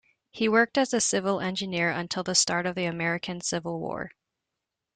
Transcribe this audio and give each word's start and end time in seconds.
He 0.31 0.49
worked 0.49 0.79
as 0.79 0.95
a 0.95 0.99
civil 0.99 1.39
engineer 1.39 1.91
until 1.91 2.23
the 2.23 2.33
start 2.33 2.65
of 2.65 2.73
the 2.73 2.85
American 2.85 3.39
Civil 3.39 3.79
War. 3.79 4.09